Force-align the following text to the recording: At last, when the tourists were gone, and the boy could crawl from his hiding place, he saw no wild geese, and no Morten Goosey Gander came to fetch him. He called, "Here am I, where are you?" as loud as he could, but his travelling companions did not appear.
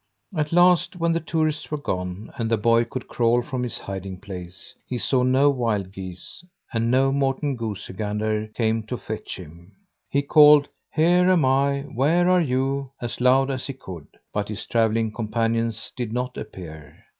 At 0.35 0.51
last, 0.51 0.95
when 0.95 1.11
the 1.11 1.19
tourists 1.19 1.69
were 1.69 1.77
gone, 1.77 2.31
and 2.35 2.49
the 2.49 2.57
boy 2.57 2.85
could 2.85 3.07
crawl 3.07 3.43
from 3.43 3.61
his 3.61 3.77
hiding 3.77 4.19
place, 4.19 4.73
he 4.87 4.97
saw 4.97 5.21
no 5.21 5.51
wild 5.51 5.91
geese, 5.91 6.43
and 6.73 6.89
no 6.89 7.11
Morten 7.11 7.55
Goosey 7.55 7.93
Gander 7.93 8.47
came 8.47 8.81
to 8.87 8.97
fetch 8.97 9.35
him. 9.37 9.73
He 10.09 10.23
called, 10.23 10.67
"Here 10.91 11.29
am 11.29 11.45
I, 11.45 11.81
where 11.81 12.27
are 12.31 12.41
you?" 12.41 12.89
as 12.99 13.21
loud 13.21 13.51
as 13.51 13.67
he 13.67 13.73
could, 13.73 14.07
but 14.33 14.47
his 14.49 14.65
travelling 14.65 15.11
companions 15.13 15.91
did 15.95 16.11
not 16.11 16.35
appear. 16.35 17.05